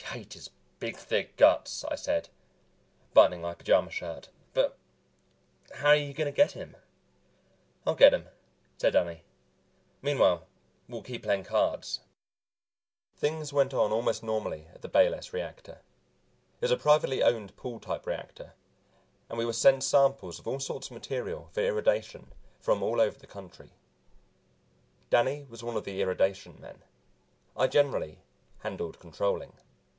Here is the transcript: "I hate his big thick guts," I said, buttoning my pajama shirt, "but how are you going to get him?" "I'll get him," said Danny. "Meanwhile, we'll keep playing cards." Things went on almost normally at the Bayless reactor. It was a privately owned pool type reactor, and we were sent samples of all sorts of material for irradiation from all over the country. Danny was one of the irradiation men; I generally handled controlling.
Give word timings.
"I 0.01 0.15
hate 0.15 0.33
his 0.33 0.49
big 0.79 0.97
thick 0.97 1.37
guts," 1.37 1.85
I 1.85 1.95
said, 1.95 2.27
buttoning 3.13 3.39
my 3.41 3.53
pajama 3.53 3.91
shirt, 3.91 4.27
"but 4.53 4.77
how 5.75 5.89
are 5.89 5.95
you 5.95 6.13
going 6.13 6.25
to 6.29 6.35
get 6.35 6.51
him?" 6.51 6.75
"I'll 7.87 7.95
get 7.95 8.13
him," 8.13 8.27
said 8.77 8.91
Danny. 8.91 9.23
"Meanwhile, 10.01 10.47
we'll 10.89 11.01
keep 11.03 11.23
playing 11.23 11.45
cards." 11.45 12.01
Things 13.15 13.53
went 13.53 13.73
on 13.73 13.93
almost 13.93 14.21
normally 14.21 14.67
at 14.73 14.81
the 14.81 14.89
Bayless 14.89 15.31
reactor. 15.31 15.75
It 16.59 16.61
was 16.65 16.71
a 16.71 16.77
privately 16.77 17.23
owned 17.23 17.55
pool 17.55 17.79
type 17.79 18.05
reactor, 18.05 18.55
and 19.29 19.37
we 19.37 19.45
were 19.45 19.53
sent 19.53 19.81
samples 19.81 20.39
of 20.39 20.47
all 20.47 20.59
sorts 20.59 20.87
of 20.87 20.93
material 20.93 21.47
for 21.53 21.61
irradiation 21.61 22.33
from 22.59 22.83
all 22.83 22.99
over 22.99 23.17
the 23.19 23.27
country. 23.27 23.71
Danny 25.09 25.45
was 25.45 25.63
one 25.63 25.77
of 25.77 25.85
the 25.85 26.01
irradiation 26.01 26.59
men; 26.59 26.83
I 27.55 27.67
generally 27.67 28.19
handled 28.59 28.99
controlling. 28.99 29.53